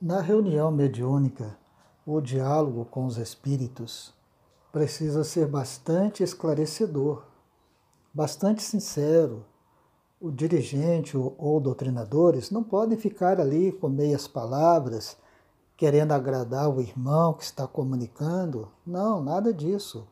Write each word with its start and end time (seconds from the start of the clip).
Na 0.00 0.20
reunião 0.20 0.70
mediúnica, 0.70 1.56
o 2.04 2.20
diálogo 2.20 2.84
com 2.84 3.06
os 3.06 3.16
espíritos 3.16 4.12
precisa 4.70 5.24
ser 5.24 5.46
bastante 5.46 6.22
esclarecedor, 6.22 7.24
bastante 8.12 8.62
sincero. 8.62 9.46
O 10.20 10.30
dirigente 10.30 11.16
ou 11.16 11.58
doutrinadores 11.58 12.50
não 12.50 12.62
podem 12.62 12.98
ficar 12.98 13.40
ali 13.40 13.72
com 13.72 13.88
meias 13.88 14.28
palavras, 14.28 15.16
querendo 15.78 16.12
agradar 16.12 16.68
o 16.68 16.78
irmão 16.78 17.32
que 17.32 17.44
está 17.44 17.66
comunicando. 17.66 18.68
Não, 18.86 19.24
nada 19.24 19.50
disso. 19.50 20.06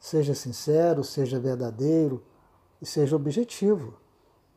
Seja 0.00 0.34
sincero, 0.34 1.04
seja 1.04 1.38
verdadeiro 1.38 2.24
e 2.80 2.86
seja 2.86 3.14
objetivo. 3.14 3.94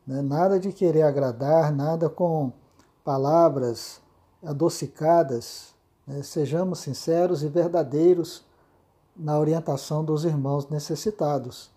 Né? 0.04 0.20
Nada 0.22 0.58
de 0.58 0.72
querer 0.72 1.02
agradar, 1.02 1.72
nada 1.72 2.10
com 2.10 2.52
palavras 3.04 4.04
adocicadas. 4.46 5.74
Né? 6.06 6.22
Sejamos 6.22 6.78
sinceros 6.78 7.42
e 7.42 7.48
verdadeiros 7.48 8.44
na 9.16 9.38
orientação 9.38 10.04
dos 10.04 10.24
irmãos 10.24 10.68
necessitados, 10.68 11.70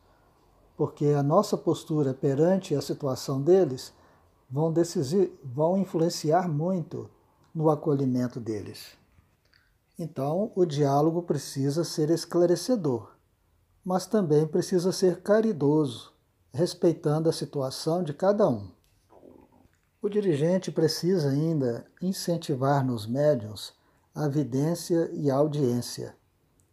porque 0.78 1.08
a 1.08 1.24
nossa 1.24 1.58
postura 1.58 2.14
perante 2.14 2.76
a 2.76 2.82
situação 2.82 3.42
deles 3.42 3.94
vão, 4.50 4.72
decidir, 4.72 5.32
vão 5.44 5.78
influenciar 5.78 6.48
muito 6.48 7.10
no 7.54 7.70
acolhimento 7.70 8.40
deles. 8.40 8.98
Então, 9.98 10.52
o 10.56 10.66
diálogo 10.66 11.22
precisa 11.24 11.84
ser 11.84 12.10
esclarecedor, 12.10 13.12
mas 13.84 14.06
também 14.06 14.48
precisa 14.48 14.92
ser 14.92 15.22
caridoso, 15.22 16.14
respeitando 16.54 17.30
a 17.30 17.34
situação 17.34 18.04
de 18.04 18.14
cada 18.14 18.48
um. 18.48 18.79
O 20.02 20.08
dirigente 20.08 20.72
precisa 20.72 21.30
ainda 21.30 21.86
incentivar 22.02 22.86
nos 22.86 23.06
médiuns 23.06 23.74
a 24.16 24.30
vidência 24.30 25.12
e 25.14 25.30
a 25.30 25.36
audiência. 25.36 26.16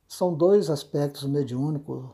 São 0.06 0.32
dois 0.32 0.70
aspectos 0.70 1.24
mediúnicos, 1.24 2.04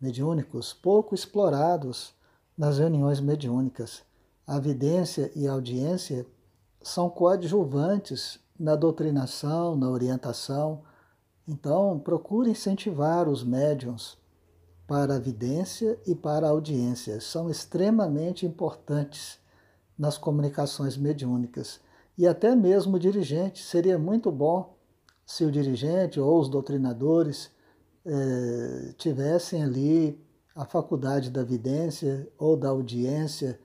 mediúnicos 0.00 0.72
pouco 0.72 1.14
explorados 1.14 2.12
nas 2.58 2.78
reuniões 2.78 3.20
mediúnicas. 3.20 4.02
A 4.44 4.58
vidência 4.58 5.30
e 5.36 5.46
a 5.46 5.52
audiência 5.52 6.26
são 6.82 7.08
coadjuvantes 7.08 8.40
na 8.58 8.74
doutrinação, 8.74 9.76
na 9.76 9.88
orientação. 9.88 10.82
Então, 11.46 11.96
procure 12.00 12.50
incentivar 12.50 13.28
os 13.28 13.44
médiums 13.44 14.18
para 14.84 15.14
a 15.14 15.18
vidência 15.20 15.96
e 16.04 16.12
para 16.12 16.48
a 16.48 16.50
audiência. 16.50 17.20
São 17.20 17.48
extremamente 17.48 18.44
importantes 18.44 19.39
nas 20.00 20.16
comunicações 20.16 20.96
mediúnicas. 20.96 21.78
E 22.16 22.26
até 22.26 22.56
mesmo 22.56 22.96
o 22.96 22.98
dirigente. 22.98 23.62
Seria 23.62 23.98
muito 23.98 24.32
bom 24.32 24.74
se 25.26 25.44
o 25.44 25.52
dirigente 25.52 26.18
ou 26.18 26.40
os 26.40 26.48
doutrinadores 26.48 27.50
eh, 28.06 28.94
tivessem 28.96 29.62
ali 29.62 30.18
a 30.56 30.64
faculdade 30.64 31.28
da 31.28 31.44
vidência 31.44 32.26
ou 32.38 32.56
da 32.56 32.70
audiência 32.70 33.60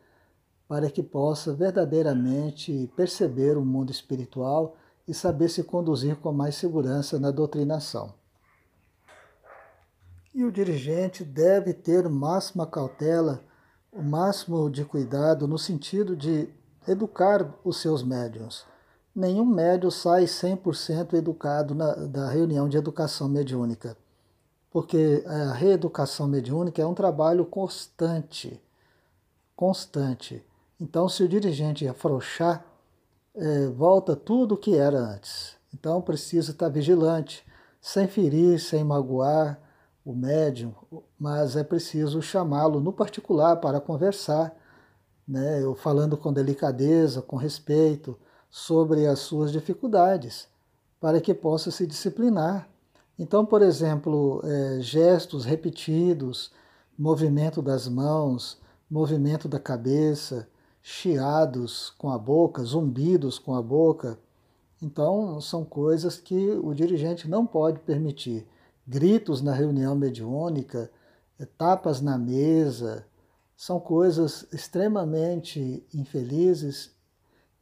para 0.67 0.91
que 0.91 1.01
possa 1.01 1.53
verdadeiramente 1.53 2.91
perceber 2.97 3.57
o 3.57 3.63
mundo 3.63 3.91
espiritual 3.91 4.75
e 5.07 5.13
saber 5.13 5.49
se 5.49 5.63
conduzir 5.63 6.17
com 6.17 6.33
mais 6.33 6.55
segurança 6.55 7.17
na 7.17 7.31
doutrinação. 7.31 8.13
E 10.33 10.43
o 10.43 10.51
dirigente 10.51 11.23
deve 11.23 11.73
ter 11.73 12.09
máxima 12.09 12.67
cautela, 12.67 13.41
o 13.95 14.03
máximo 14.03 14.69
de 14.69 14.83
cuidado 14.83 15.47
no 15.47 15.57
sentido 15.57 16.17
de 16.17 16.49
educar 16.85 17.49
os 17.63 17.77
seus 17.77 18.03
médiums. 18.03 18.65
Nenhum 19.15 19.45
médium 19.45 19.89
sai 19.89 20.25
100% 20.25 21.13
educado 21.13 21.73
na, 21.73 21.93
da 21.93 22.27
reunião 22.29 22.67
de 22.67 22.75
educação 22.75 23.29
mediúnica, 23.29 23.95
porque 24.69 25.23
a 25.25 25.53
reeducação 25.53 26.27
mediúnica 26.27 26.81
é 26.81 26.85
um 26.85 26.93
trabalho 26.93 27.45
constante, 27.45 28.61
constante. 29.55 30.43
Então, 30.77 31.07
se 31.07 31.23
o 31.23 31.29
dirigente 31.29 31.87
afrouxar, 31.87 32.65
é, 33.33 33.67
volta 33.67 34.13
tudo 34.13 34.55
o 34.55 34.57
que 34.57 34.75
era 34.75 34.99
antes. 34.99 35.55
Então, 35.73 36.01
precisa 36.01 36.51
estar 36.51 36.67
vigilante, 36.67 37.45
sem 37.79 38.09
ferir, 38.09 38.59
sem 38.59 38.83
magoar 38.83 39.57
o 40.05 40.13
médium, 40.13 40.71
mas 41.19 41.55
é 41.55 41.63
preciso 41.63 42.21
chamá-lo 42.21 42.79
no 42.79 42.93
particular 42.93 43.55
para 43.55 43.81
conversar, 43.81 44.55
né, 45.27 45.63
eu 45.63 45.73
falando 45.73 46.15
com 46.15 46.31
delicadeza, 46.31 47.23
com 47.23 47.35
respeito, 47.35 48.15
sobre 48.47 49.07
as 49.07 49.19
suas 49.19 49.51
dificuldades, 49.51 50.47
para 51.01 51.19
que 51.19 51.33
possa 51.33 51.71
se 51.71 51.87
disciplinar. 51.87 52.69
Então, 53.17 53.43
por 53.43 53.63
exemplo, 53.63 54.41
é, 54.43 54.79
gestos 54.81 55.43
repetidos, 55.43 56.51
movimento 56.97 57.61
das 57.61 57.87
mãos, 57.87 58.61
movimento 58.89 59.47
da 59.47 59.59
cabeça, 59.59 60.47
chiados 60.81 61.89
com 61.97 62.11
a 62.11 62.17
boca, 62.17 62.63
zumbidos 62.63 63.39
com 63.39 63.55
a 63.55 63.61
boca. 63.61 64.19
Então, 64.79 65.41
são 65.41 65.65
coisas 65.65 66.19
que 66.19 66.51
o 66.51 66.73
dirigente 66.75 67.27
não 67.27 67.45
pode 67.45 67.79
permitir. 67.79 68.47
Gritos 68.87 69.41
na 69.41 69.53
reunião 69.53 69.95
mediúnica, 69.95 70.91
tapas 71.57 72.01
na 72.01 72.17
mesa, 72.17 73.05
são 73.55 73.79
coisas 73.79 74.47
extremamente 74.51 75.85
infelizes 75.93 76.95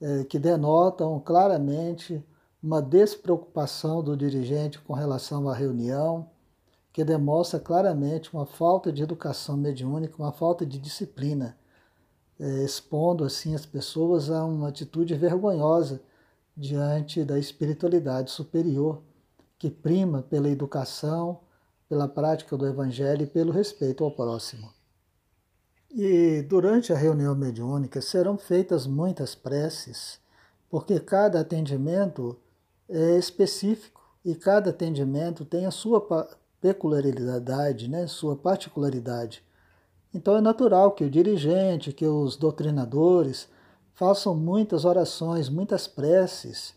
é, 0.02 0.24
que 0.24 0.38
denotam 0.40 1.20
claramente 1.20 2.24
uma 2.62 2.82
despreocupação 2.82 4.04
do 4.04 4.18
dirigente 4.18 4.80
com 4.80 4.94
relação 4.94 5.50
à 5.50 5.54
reunião, 5.54 6.30
que 6.92 7.04
demonstra 7.04 7.60
claramente 7.60 8.34
uma 8.34 8.46
falta 8.46 8.92
de 8.92 9.02
educação 9.04 9.58
mediúnica, 9.58 10.16
uma 10.18 10.32
falta 10.32 10.66
de 10.66 10.78
disciplina 10.78 11.58
é, 12.40 12.64
expondo 12.64 13.24
assim 13.24 13.56
as 13.56 13.66
pessoas 13.66 14.30
a 14.30 14.44
uma 14.44 14.70
atitude 14.70 15.14
vergonhosa 15.16 16.02
diante 16.56 17.24
da 17.24 17.40
espiritualidade 17.40 18.32
superior, 18.32 19.02
que 19.64 19.72
prima 19.72 20.22
pela 20.22 20.50
educação, 20.50 21.40
pela 21.88 22.06
prática 22.06 22.58
do 22.58 22.68
Evangelho 22.68 23.24
e 23.24 23.28
pelo 23.28 23.54
respeito 23.54 24.04
ao 24.04 24.12
próximo. 24.12 24.70
E 25.90 26.42
durante 26.42 26.92
a 26.92 26.98
reunião 26.98 27.34
mediúnica 27.34 28.02
serão 28.02 28.38
feitas 28.38 28.86
muitas 28.86 29.36
preces, 29.36 30.20
porque 30.70 31.00
cada 31.00 31.40
atendimento 31.40 32.38
é 32.90 33.18
específico 33.18 34.02
e 34.26 34.36
cada 34.36 34.72
atendimento 34.72 35.46
tem 35.46 35.66
a 35.66 35.72
sua 35.72 36.06
peculiaridade, 36.60 37.90
né, 37.90 38.06
sua 38.06 38.36
particularidade. 38.36 39.42
Então 40.14 40.36
é 40.36 40.42
natural 40.42 40.92
que 40.92 41.06
o 41.06 41.10
dirigente, 41.10 41.94
que 41.94 42.06
os 42.06 42.36
doutrinadores 42.36 43.48
façam 43.94 44.36
muitas 44.36 44.84
orações, 44.84 45.48
muitas 45.48 45.88
preces, 45.88 46.76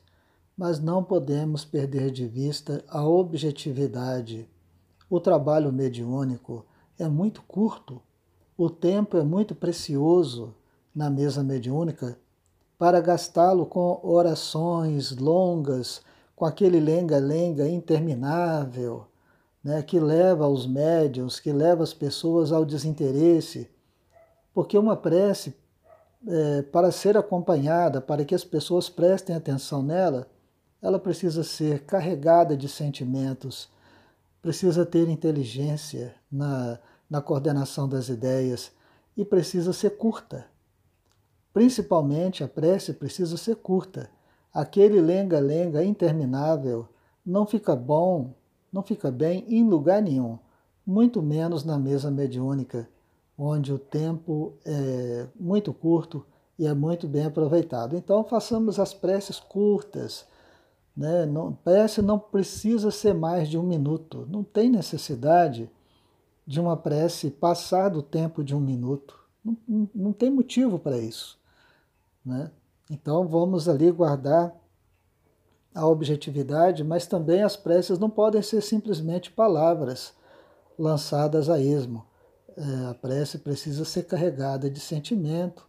mas 0.56 0.81
não 0.81 1.05
podemos 1.05 1.65
perder 1.65 2.11
de 2.11 2.27
vista 2.27 2.84
a 2.89 3.06
objetividade. 3.06 4.49
O 5.09 5.21
trabalho 5.21 5.72
mediúnico 5.72 6.65
é 6.99 7.06
muito 7.09 7.43
curto, 7.43 8.00
o 8.56 8.71
tempo 8.71 9.16
é 9.19 9.22
muito 9.22 9.55
precioso 9.55 10.55
na 10.95 11.11
mesa 11.11 11.43
mediúnica 11.43 12.19
para 12.78 13.00
gastá-lo 13.00 13.66
com 13.66 14.00
orações 14.03 15.16
longas, 15.16 16.00
com 16.34 16.45
aquele 16.45 16.81
lenga-lenga 16.81 17.69
interminável 17.69 19.06
né, 19.66 19.83
que 19.83 19.99
leva 19.99 20.47
os 20.47 20.65
médios, 20.65 21.41
que 21.41 21.53
leva 21.53 21.83
as 21.83 21.93
pessoas 21.93 22.53
ao 22.53 22.65
desinteresse, 22.65 23.69
porque 24.55 24.78
uma 24.78 24.97
prece, 24.97 25.56
é, 26.25 26.62
para 26.62 26.93
ser 26.93 27.16
acompanhada, 27.16 28.00
para 28.00 28.25
que 28.25 28.33
as 28.33 28.45
pessoas 28.45 28.89
prestem 28.89 29.34
atenção 29.34 29.83
nela, 29.83 30.28
ela 30.86 30.98
precisa 30.98 31.42
ser 31.42 31.84
carregada 31.84 32.56
de 32.56 32.68
sentimentos, 32.68 33.68
precisa 34.41 34.86
ter 34.86 35.09
inteligência 35.09 36.15
na, 36.30 36.78
na 37.09 37.21
coordenação 37.21 37.88
das 37.88 38.09
ideias 38.09 38.71
e 39.16 39.24
precisa 39.24 39.72
ser 39.72 39.97
curta. 39.97 40.47
Principalmente 41.53 42.44
a 42.44 42.48
prece 42.48 42.92
precisa 42.92 43.36
ser 43.36 43.56
curta. 43.56 44.10
Aquele 44.53 45.00
lenga-lenga 45.00 45.84
interminável 45.84 46.88
não 47.24 47.47
fica 47.47 47.74
bom 47.74 48.34
não 48.77 48.83
fica 48.83 49.10
bem 49.10 49.44
em 49.48 49.66
lugar 49.66 50.03
nenhum, 50.03 50.38
muito 50.86 51.22
menos 51.22 51.65
na 51.65 51.78
mesa 51.78 52.10
mediúnica, 52.10 52.86
onde 53.38 53.72
o 53.72 53.78
tempo 53.78 54.53
é 54.66 55.27
muito 55.34 55.72
curto 55.72 56.24
e 56.59 56.66
é 56.66 56.74
muito 56.74 57.09
bem 57.09 57.24
aproveitado. 57.24 57.97
Então, 57.97 58.22
façamos 58.24 58.78
as 58.78 58.92
preces 58.92 59.41
curtas. 59.41 60.27
Né? 60.97 61.27
Não, 61.27 61.53
prece 61.53 62.01
não 62.01 62.19
precisa 62.19 62.91
ser 62.91 63.13
mais 63.13 63.48
de 63.48 63.59
um 63.59 63.63
minuto, 63.63 64.27
não 64.31 64.43
tem 64.43 64.71
necessidade 64.71 65.71
de 66.47 66.60
uma 66.60 66.77
prece 66.77 67.31
passar 67.31 67.91
do 67.91 68.03
tempo 68.03 68.43
de 68.43 68.54
um 68.54 68.60
minuto. 68.60 69.19
Não, 69.45 69.57
não, 69.69 69.91
não 69.95 70.13
tem 70.13 70.31
motivo 70.31 70.78
para 70.78 70.97
isso. 70.97 71.39
Né? 72.25 72.51
Então, 72.91 73.27
vamos 73.27 73.69
ali 73.69 73.91
guardar 73.91 74.54
a 75.75 75.87
objetividade, 75.87 76.83
mas 76.83 77.07
também 77.07 77.43
as 77.43 77.57
preces 77.57 77.98
não 77.98 78.09
podem 78.09 78.41
ser 78.41 78.63
simplesmente 78.63 79.31
palavras 79.31 80.15
lançadas 80.78 81.51
a 81.51 81.60
esmo. 81.60 82.07
É, 82.57 82.91
a 82.91 82.95
prece 82.95 83.39
precisa 83.39 83.84
ser 83.84 84.04
carregada 84.04 84.71
de 84.71 84.81
sentimento, 84.81 85.66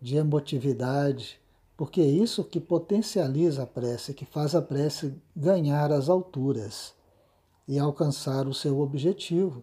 de 0.00 0.16
emotividade, 0.16 1.40
porque 1.78 2.00
é 2.00 2.06
isso 2.06 2.42
que 2.42 2.58
potencializa 2.58 3.62
a 3.62 3.66
prece, 3.66 4.12
que 4.12 4.24
faz 4.24 4.52
a 4.56 4.60
prece 4.60 5.14
ganhar 5.34 5.92
as 5.92 6.08
alturas 6.08 6.92
e 7.68 7.78
alcançar 7.78 8.48
o 8.48 8.52
seu 8.52 8.80
objetivo, 8.80 9.62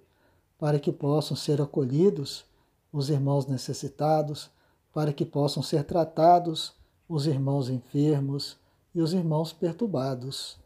para 0.58 0.80
que 0.80 0.94
possam 0.94 1.36
ser 1.36 1.62
acolhidos 1.62 2.46
os 2.90 3.10
irmãos 3.10 3.48
necessitados, 3.48 4.50
para 4.94 5.12
que 5.12 5.26
possam 5.26 5.62
ser 5.62 5.84
tratados 5.84 6.74
os 7.10 7.28
irmãos 7.28 7.70
enfermos 7.70 8.56
e 8.94 9.02
os 9.02 9.12
irmãos 9.12 9.52
perturbados. 9.52 10.58